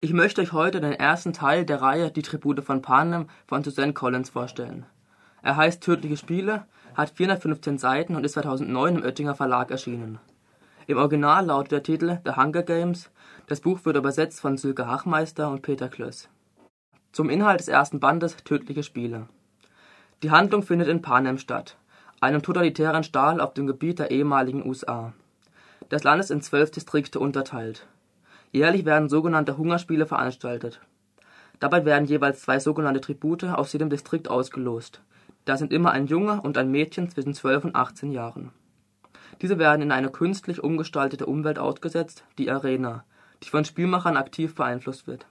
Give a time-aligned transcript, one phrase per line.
[0.00, 3.94] Ich möchte euch heute den ersten Teil der Reihe Die Tribute von Panem von Suzanne
[3.94, 4.86] Collins vorstellen.
[5.42, 10.20] Er heißt Tödliche Spiele, hat 415 Seiten und ist 2009 im Oettinger Verlag erschienen.
[10.86, 13.10] Im Original lautet der Titel The Hunger Games.
[13.48, 16.28] Das Buch wird übersetzt von Silke Hachmeister und Peter Klöss.
[17.10, 19.28] Zum Inhalt des ersten Bandes Tödliche Spiele.
[20.22, 21.76] Die Handlung findet in Panem statt,
[22.20, 25.12] einem totalitären Staat auf dem Gebiet der ehemaligen USA.
[25.88, 27.88] Das Land ist in zwölf Distrikte unterteilt.
[28.52, 30.80] Jährlich werden sogenannte Hungerspiele veranstaltet.
[31.60, 35.02] Dabei werden jeweils zwei sogenannte Tribute aus jedem Distrikt ausgelost.
[35.44, 38.52] Das sind immer ein Junge und ein Mädchen zwischen 12 und 18 Jahren.
[39.42, 43.04] Diese werden in eine künstlich umgestaltete Umwelt ausgesetzt, die Arena,
[43.42, 45.26] die von Spielmachern aktiv beeinflusst wird.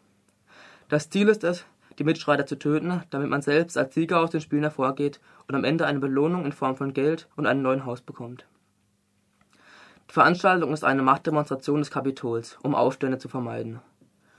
[0.89, 1.65] Das Ziel ist es,
[1.99, 5.63] die Mitstreiter zu töten, damit man selbst als Sieger aus den Spielen hervorgeht und am
[5.63, 8.45] Ende eine Belohnung in Form von Geld und einem neuen Haus bekommt.
[10.17, 13.81] Die Veranstaltung ist eine Machtdemonstration des Kapitols, um Aufstände zu vermeiden.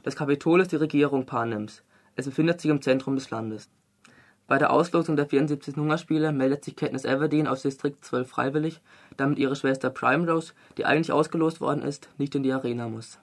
[0.02, 1.84] Das Kapitol ist die Regierung Panems.
[2.16, 3.70] Es befindet sich im Zentrum des Landes.
[4.48, 8.80] Bei der Auslosung der 74 Hungerspiele meldet sich Katniss Everdeen aus Distrikt 12 freiwillig,
[9.16, 13.20] damit ihre Schwester Primrose, die eigentlich ausgelost worden ist, nicht in die Arena muss.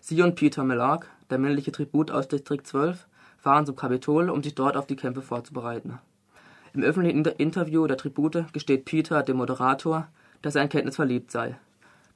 [0.00, 4.54] Sie und Peter Melark, der männliche Tribut aus Distrikt 12, fahren zum Kapitol, um sich
[4.54, 5.98] dort auf die Kämpfe vorzubereiten.
[6.72, 10.08] Im öffentlichen Interview der Tribute gesteht Peter, dem Moderator,
[10.42, 11.56] dass er in Kenntnis verliebt sei.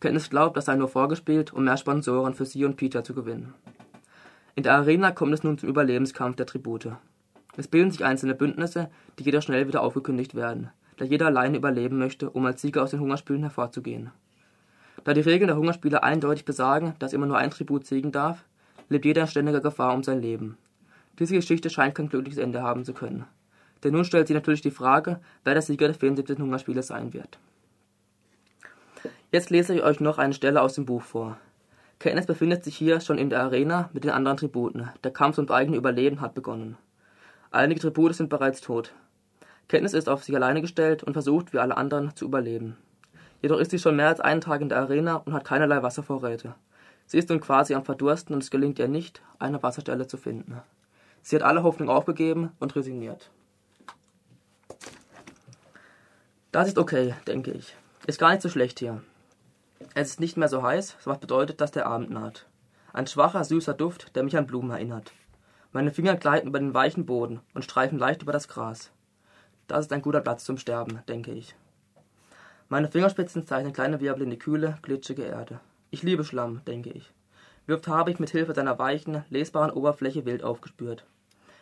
[0.00, 3.54] Kenntnis glaubt, das sei nur vorgespielt, um mehr Sponsoren für sie und Peter zu gewinnen.
[4.54, 6.92] In der Arena kommt es nun zum Überlebenskampf der Tribute.
[7.56, 11.98] Es bilden sich einzelne Bündnisse, die jedoch schnell wieder aufgekündigt werden, da jeder alleine überleben
[11.98, 14.10] möchte, um als Sieger aus den Hungerspielen hervorzugehen.
[15.04, 18.44] Da die Regeln der Hungerspiele eindeutig besagen, dass immer nur ein Tribut siegen darf,
[18.88, 20.56] lebt jeder in ständiger Gefahr um sein Leben.
[21.18, 23.24] Diese Geschichte scheint kein glückliches Ende haben zu können.
[23.82, 26.38] Denn nun stellt sich natürlich die Frage, wer der Sieger der 74.
[26.38, 27.38] Hungerspiele sein wird.
[29.32, 31.36] Jetzt lese ich euch noch eine Stelle aus dem Buch vor.
[32.00, 34.90] Kenneth befindet sich hier schon in der Arena mit den anderen Tributen.
[35.04, 36.76] Der Kampf ums eigene Überleben hat begonnen.
[37.52, 38.92] Einige Tribute sind bereits tot.
[39.68, 42.76] Kenntnis ist auf sich alleine gestellt und versucht, wie alle anderen, zu überleben.
[43.40, 46.56] Jedoch ist sie schon mehr als einen Tag in der Arena und hat keinerlei Wasservorräte.
[47.06, 50.60] Sie ist nun quasi am Verdursten und es gelingt ihr nicht, eine Wasserstelle zu finden.
[51.22, 53.30] Sie hat alle Hoffnung aufgegeben und resigniert.
[56.50, 57.76] Das ist okay, denke ich.
[58.08, 59.02] Ist gar nicht so schlecht hier.
[59.94, 62.46] Es ist nicht mehr so heiß, was bedeutet, dass der Abend naht.
[62.92, 65.12] Ein schwacher, süßer Duft, der mich an Blumen erinnert.
[65.72, 68.90] Meine Finger gleiten über den weichen Boden und streifen leicht über das Gras.
[69.69, 71.54] Das ist ein guter Platz zum Sterben, denke ich.
[72.69, 75.60] Meine Fingerspitzen zeichnen kleine Wirbel in die kühle, glitschige Erde.
[75.90, 77.12] Ich liebe Schlamm, denke ich.
[77.66, 81.04] Wie oft habe ich mit Hilfe seiner weichen, lesbaren Oberfläche wild aufgespürt.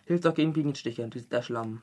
[0.07, 1.83] Hilft auch gegen Bienenstiche, der Schlamm.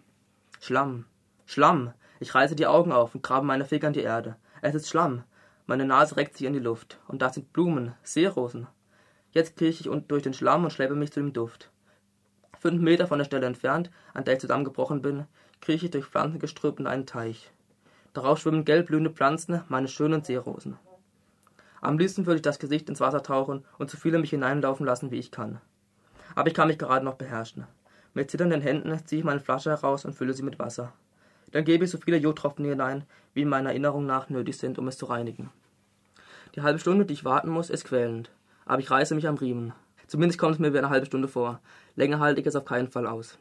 [0.60, 1.06] Schlamm.
[1.46, 1.94] Schlamm.
[2.20, 4.36] Ich reiße die Augen auf und grabe meine Finger in die Erde.
[4.62, 5.24] Es ist Schlamm.
[5.68, 7.00] Meine Nase reckt sich in die Luft.
[7.08, 8.68] Und da sind Blumen, Seerosen.
[9.32, 11.72] Jetzt krieche ich durch den Schlamm und schleppe mich zu dem Duft.
[12.60, 15.26] Fünf Meter von der Stelle entfernt, an der ich zusammengebrochen bin,
[15.62, 17.52] krieche ich durch Pflanzengestrüpp in einen Teich.
[18.14, 20.78] Darauf schwimmen gelbblühende Pflanzen, meine schönen Seerosen.
[21.82, 25.12] Am liebsten würde ich das Gesicht ins Wasser tauchen und so viele mich hineinlaufen lassen,
[25.12, 25.60] wie ich kann.
[26.34, 27.68] Aber ich kann mich gerade noch beherrschen.
[28.14, 30.94] Mit zitternden Händen ziehe ich meine Flasche heraus und fülle sie mit Wasser.
[31.52, 34.88] Dann gebe ich so viele Jodtropfen hinein, wie in meiner Erinnerung nach nötig sind, um
[34.88, 35.50] es zu reinigen.
[36.56, 38.32] Die halbe Stunde, die ich warten muss, ist quälend,
[38.66, 39.74] aber ich reiße mich am Riemen.
[40.08, 41.60] Zumindest kommt es mir wie eine halbe Stunde vor.
[41.96, 43.38] Länger halte ich es auf keinen Fall aus.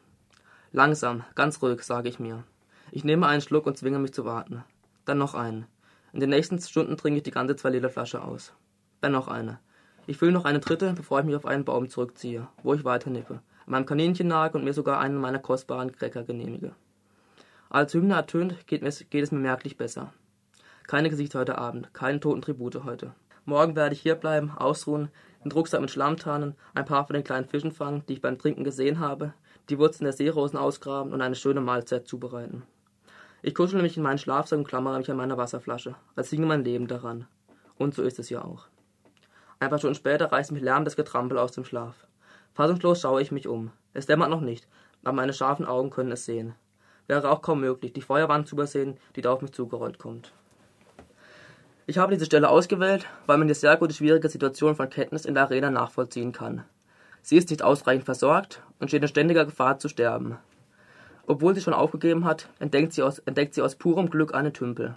[0.71, 2.43] Langsam, ganz ruhig, sage ich mir.
[2.91, 4.63] Ich nehme einen Schluck und zwinge mich zu warten.
[5.05, 5.65] Dann noch einen.
[6.11, 8.53] In den nächsten Stunden trinke ich die ganze 2-Liter-Flasche aus.
[9.01, 9.59] Dann noch eine.
[10.07, 13.09] Ich fülle noch eine dritte, bevor ich mich auf einen Baum zurückziehe, wo ich weiter
[13.09, 16.75] nippe, meinem Kaninchen nage und mir sogar einen meiner kostbaren Cracker genehmige.
[17.69, 20.13] Als Hymne ertönt, geht es, geht es mir merklich besser.
[20.87, 23.13] Keine Gesichter heute Abend, keine toten Tribute heute.
[23.43, 25.09] Morgen werde ich hierbleiben, ausruhen,
[25.43, 28.37] den Rucksack mit Schlamm tarnen, ein paar von den kleinen Fischen fangen, die ich beim
[28.37, 29.33] Trinken gesehen habe,
[29.69, 32.63] die Wurzeln der Seerosen ausgraben und eine schöne Mahlzeit zubereiten.
[33.41, 36.63] Ich kuschele mich in meinen Schlafsack und klammere mich an meiner Wasserflasche, als hinge mein
[36.63, 37.27] Leben daran.
[37.77, 38.67] Und so ist es ja auch.
[39.59, 42.07] Ein paar Stunden später reißt mich lärmendes Getrampel aus dem Schlaf.
[42.53, 43.71] Fassungslos schaue ich mich um.
[43.93, 44.67] Es dämmert noch nicht,
[45.03, 46.55] aber meine scharfen Augen können es sehen
[47.07, 50.33] wäre auch kaum möglich, die Feuerwand zu übersehen, die da auf mich zugerollt kommt.
[51.87, 55.35] Ich habe diese Stelle ausgewählt, weil man die sehr gute schwierige Situation von Katniss in
[55.35, 56.63] der Arena nachvollziehen kann.
[57.21, 60.37] Sie ist nicht ausreichend versorgt und steht in ständiger Gefahr zu sterben.
[61.27, 64.95] Obwohl sie schon aufgegeben hat, entdeckt sie aus, entdeckt sie aus purem Glück einen Tümpel.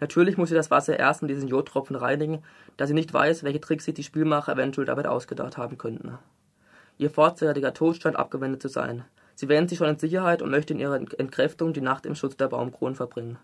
[0.00, 2.42] Natürlich muss sie das Wasser erst mit diesen Jodtropfen reinigen,
[2.76, 6.18] da sie nicht weiß, welche Tricks sich die Spielmacher eventuell damit ausgedacht haben könnten.
[6.98, 9.04] Ihr vorzeitiger Tod scheint abgewendet zu sein,
[9.38, 12.36] Sie wähnt sich schon in Sicherheit und möchte in ihrer Entkräftung die Nacht im Schutz
[12.36, 13.38] der Baumkronen verbringen.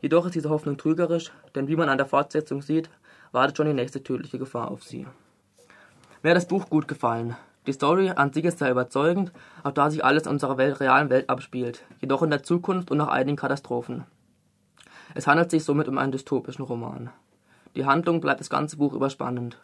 [0.00, 2.90] Jedoch ist diese Hoffnung trügerisch, denn wie man an der Fortsetzung sieht,
[3.30, 5.06] wartet schon die nächste tödliche Gefahr auf sie.
[6.24, 7.36] Mir hat das Buch gut gefallen.
[7.68, 9.30] Die Story an sich ist sehr überzeugend,
[9.62, 12.98] auch da sich alles in unserer Welt, realen Welt abspielt, jedoch in der Zukunft und
[12.98, 14.02] nach einigen Katastrophen.
[15.14, 17.10] Es handelt sich somit um einen dystopischen Roman.
[17.76, 19.56] Die Handlung bleibt das ganze Buch überspannend.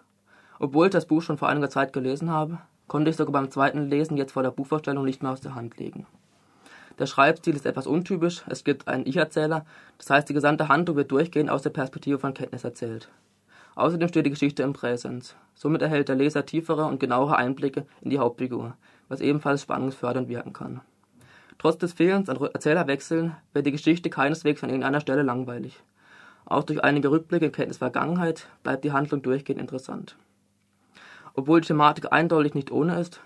[0.60, 2.58] Obwohl ich das Buch schon vor einiger Zeit gelesen habe,
[2.88, 5.78] konnte ich sogar beim zweiten Lesen jetzt vor der Buchvorstellung nicht mehr aus der Hand
[5.78, 6.06] legen.
[6.98, 9.64] Der Schreibstil ist etwas untypisch, es gibt einen Ich-Erzähler,
[9.98, 13.08] das heißt die gesamte Handlung wird durchgehend aus der Perspektive von Kenntnis erzählt.
[13.76, 15.36] Außerdem steht die Geschichte im Präsens.
[15.54, 18.74] Somit erhält der Leser tiefere und genauere Einblicke in die Hauptfigur,
[19.08, 20.80] was ebenfalls spannungsfördernd wirken kann.
[21.58, 25.80] Trotz des Fehlens an Erzählerwechseln wird die Geschichte keineswegs an irgendeiner Stelle langweilig.
[26.44, 30.16] Auch durch einige Rückblicke in Kenntnis Vergangenheit bleibt die Handlung durchgehend interessant.
[31.38, 33.20] Obwohl die Thematik eindeutig nicht ohne ist,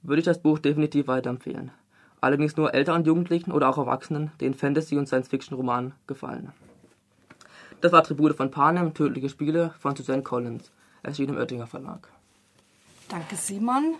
[0.00, 1.70] würde ich das Buch definitiv weiterempfehlen.
[2.18, 6.54] Allerdings nur älteren Jugendlichen oder auch Erwachsenen, denen Fantasy- und Science-Fiction-Romanen gefallen.
[7.82, 10.70] Das war Tribute von Panem, Tödliche Spiele von Suzanne Collins,
[11.02, 12.08] erschienen im Oettinger Verlag.
[13.10, 13.96] Danke, Simon.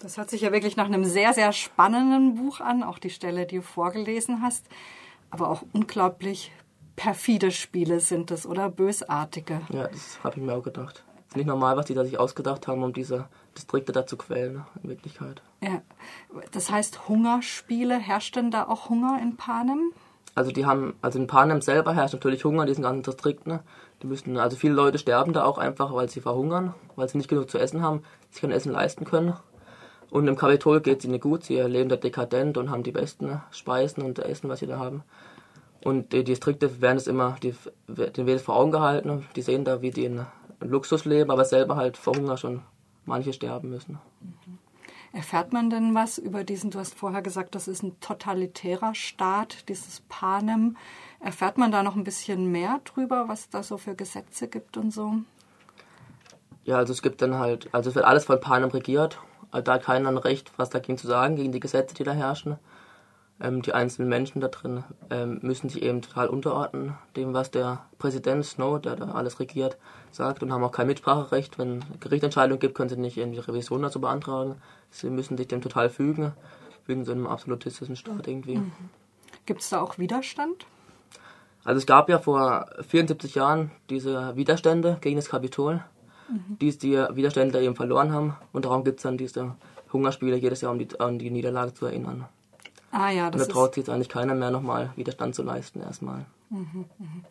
[0.00, 3.44] Das hört sich ja wirklich nach einem sehr, sehr spannenden Buch an, auch die Stelle,
[3.44, 4.64] die du vorgelesen hast.
[5.28, 6.50] Aber auch unglaublich
[6.96, 8.70] perfide Spiele sind es, oder?
[8.70, 9.60] Bösartige.
[9.68, 11.04] Ja, das habe ich mir auch gedacht
[11.36, 13.26] nicht normal, was die da sich ausgedacht haben, um diese
[13.56, 15.42] Distrikte da zu quälen, in Wirklichkeit.
[15.60, 15.82] Ja,
[16.52, 19.92] das heißt Hungerspiele, herrscht denn da auch Hunger in Panem?
[20.34, 23.60] Also die haben, also in Panem selber herrscht natürlich Hunger in diesen ganzen Distrikten.
[24.02, 27.28] Die müssen, also viele Leute sterben da auch einfach, weil sie verhungern, weil sie nicht
[27.28, 29.34] genug zu essen haben, sich kein Essen leisten können.
[30.10, 33.40] Und im Kapitol geht es ihnen gut, sie leben da dekadent und haben die besten
[33.50, 35.04] Speisen und Essen, was sie da haben.
[35.84, 37.54] Und die Distrikte werden es immer, die,
[37.88, 40.26] denen wird es vor Augen gehalten, die sehen da, wie die in
[40.64, 42.62] Luxusleben, aber selber halt vor Hunger schon
[43.04, 43.98] manche sterben müssen.
[44.20, 44.58] Mhm.
[45.14, 49.68] Erfährt man denn was über diesen, du hast vorher gesagt, das ist ein totalitärer Staat,
[49.68, 50.78] dieses Panem.
[51.20, 54.90] Erfährt man da noch ein bisschen mehr drüber, was da so für Gesetze gibt und
[54.90, 55.16] so?
[56.64, 59.18] Ja, also es gibt dann halt, also es wird alles von Panem regiert.
[59.50, 62.56] Da hat keiner ein Recht, was dagegen zu sagen, gegen die Gesetze, die da herrschen.
[63.42, 67.84] Ähm, die einzelnen Menschen da drin ähm, müssen sich eben total unterordnen, dem, was der
[67.98, 69.76] Präsident Snow, der da alles regiert,
[70.12, 71.58] sagt und haben auch kein Mitspracherecht.
[71.58, 74.62] Wenn Gerichtsentscheidungen gibt, können sie nicht irgendwie Revision dazu beantragen.
[74.90, 76.32] Sie müssen sich dem total fügen,
[76.86, 78.58] wie in so einem absolutistischen Staat irgendwie.
[78.58, 78.72] Mhm.
[79.44, 80.64] Gibt es da auch Widerstand?
[81.64, 85.82] Also es gab ja vor 74 Jahren diese Widerstände gegen das Kapitol,
[86.28, 86.58] mhm.
[86.60, 88.36] die die Widerstände eben verloren haben.
[88.52, 89.56] Und darum gibt es dann diese
[89.92, 92.28] Hungerspiele jedes Jahr, um die, an die Niederlage zu erinnern.
[92.92, 95.80] Ah ja, das Und da traut sich jetzt eigentlich keiner mehr nochmal Widerstand zu leisten
[95.80, 96.26] erstmal.
[96.50, 97.24] Mhm, mhm.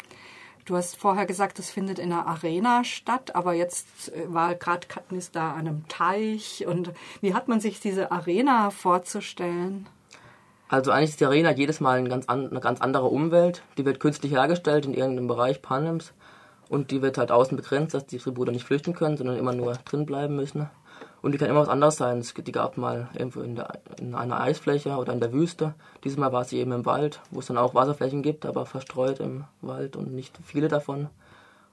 [0.66, 4.88] Du hast vorher gesagt, es findet in einer Arena statt, aber jetzt äh, war gerade
[4.88, 6.66] Katniss da an einem Teich.
[6.68, 6.92] Und
[7.22, 9.88] wie hat man sich diese Arena vorzustellen?
[10.68, 13.64] Also eigentlich ist die Arena jedes Mal eine ganz, an, eine ganz andere Umwelt.
[13.78, 16.14] Die wird künstlich hergestellt in irgendeinem Bereich Panems.
[16.70, 19.74] Und die wird halt außen begrenzt, dass die Tribute nicht flüchten können, sondern immer nur
[19.74, 20.70] drin bleiben müssen.
[21.22, 22.24] Und die kann immer was anderes sein.
[22.38, 25.76] Die gab mal irgendwo in, der, in einer Eisfläche oder in der Wüste.
[26.04, 29.20] Dieses Mal war sie eben im Wald, wo es dann auch Wasserflächen gibt, aber verstreut
[29.20, 31.10] im Wald und nicht viele davon.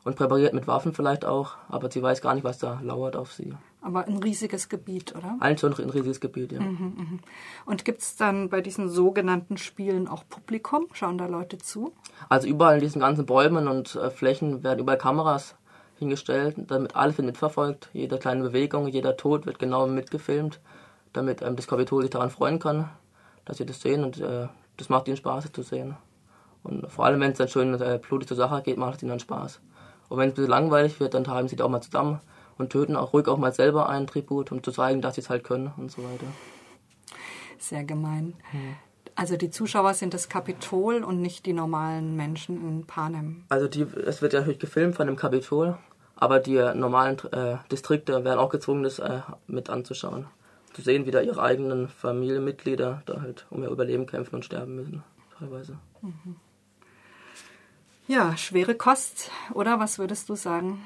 [0.05, 3.33] Und präpariert mit Waffen vielleicht auch, aber sie weiß gar nicht, was da lauert auf
[3.33, 3.53] sie.
[3.83, 5.37] Aber ein riesiges Gebiet, oder?
[5.41, 6.61] Eigentlich schon ein riesiges Gebiet, ja.
[6.61, 7.19] Mhm, mh.
[7.67, 10.87] Und gibt es dann bei diesen sogenannten Spielen auch Publikum?
[10.93, 11.93] Schauen da Leute zu?
[12.29, 15.57] Also überall in diesen ganzen Bäumen und äh, Flächen werden überall Kameras
[15.99, 17.91] hingestellt, damit alles wird mitverfolgt.
[17.93, 20.61] Jede kleine Bewegung, jeder Tod wird genau mitgefilmt,
[21.13, 22.89] damit ähm, das Kapitol sich daran freuen kann,
[23.45, 25.97] dass sie das sehen und äh, das macht ihnen Spaß, das zu sehen.
[26.63, 29.11] Und vor allem, wenn es dann schön äh, blutig zur Sache geht, macht es ihnen
[29.11, 29.61] dann Spaß.
[30.09, 32.21] Und wenn es ein bisschen langweilig wird, dann treiben sie da auch mal zusammen
[32.57, 35.31] und töten auch ruhig auch mal selber einen Tribut, um zu zeigen, dass sie es
[35.31, 36.27] halt können und so weiter.
[37.59, 38.35] Sehr gemein.
[38.51, 38.77] Hm.
[39.19, 43.43] Also die Zuschauer sind das Kapitol und nicht die normalen Menschen in Panem.
[43.49, 45.77] Also die, es wird ja natürlich gefilmt von dem Kapitol,
[46.15, 50.27] aber die normalen äh, Distrikte werden auch gezwungen, das äh, mit anzuschauen.
[50.73, 54.77] Zu sehen, wie da ihre eigenen Familienmitglieder da halt um ihr Überleben kämpfen und sterben
[54.77, 55.03] müssen,
[55.37, 55.81] teilweise.
[56.01, 56.37] Mhm.
[58.07, 59.81] Ja, schwere Kost, oder?
[59.81, 60.85] Was würdest du sagen?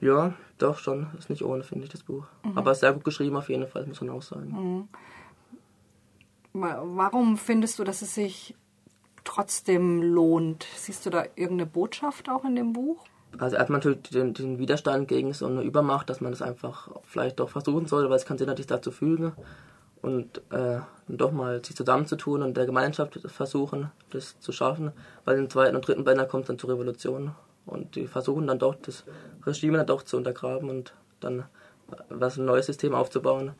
[0.00, 1.06] Ja, doch schon.
[1.16, 2.26] Ist nicht ohne, finde ich, das Buch.
[2.42, 2.58] Mhm.
[2.58, 4.48] Aber sehr gut geschrieben auf jeden Fall, muss man auch sagen.
[4.50, 4.88] Mhm.
[6.52, 8.54] Warum findest du, dass es sich
[9.24, 10.66] trotzdem lohnt?
[10.76, 13.04] Siehst du da irgendeine Botschaft auch in dem Buch?
[13.38, 17.38] Also man natürlich den, den, Widerstand gegen so eine Übermacht, dass man das einfach vielleicht
[17.38, 19.32] doch versuchen sollte, weil es kann Sinn hat, sich dazu fügen
[20.02, 24.90] und äh, doch mal sich zusammenzutun und der Gemeinschaft versuchen, das zu schaffen,
[25.24, 27.32] weil im zweiten und dritten Bänder kommt es dann zur Revolution
[27.66, 29.04] und die versuchen dann doch das
[29.46, 31.44] Regime dann doch zu untergraben und dann
[32.08, 33.52] was ein neues System aufzubauen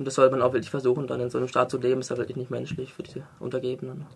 [0.00, 2.08] und das sollte man auch wirklich versuchen, dann in so einem Staat zu leben, ist
[2.08, 4.06] ja wirklich nicht menschlich für diese Untergebenen.